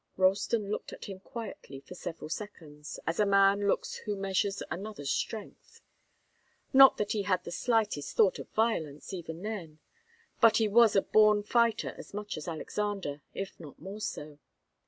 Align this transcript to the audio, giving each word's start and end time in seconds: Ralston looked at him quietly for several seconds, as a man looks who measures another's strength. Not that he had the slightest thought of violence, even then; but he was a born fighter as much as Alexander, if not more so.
Ralston 0.17 0.71
looked 0.71 0.91
at 0.93 1.05
him 1.05 1.19
quietly 1.19 1.79
for 1.79 1.93
several 1.93 2.27
seconds, 2.27 2.99
as 3.05 3.19
a 3.19 3.23
man 3.27 3.67
looks 3.67 3.97
who 3.97 4.15
measures 4.15 4.63
another's 4.71 5.11
strength. 5.11 5.79
Not 6.73 6.97
that 6.97 7.11
he 7.11 7.21
had 7.21 7.43
the 7.43 7.51
slightest 7.51 8.17
thought 8.17 8.39
of 8.39 8.49
violence, 8.49 9.13
even 9.13 9.43
then; 9.43 9.77
but 10.41 10.57
he 10.57 10.67
was 10.67 10.95
a 10.95 11.03
born 11.03 11.43
fighter 11.43 11.93
as 11.99 12.15
much 12.15 12.35
as 12.35 12.47
Alexander, 12.47 13.21
if 13.35 13.59
not 13.59 13.77
more 13.79 14.01
so. 14.01 14.39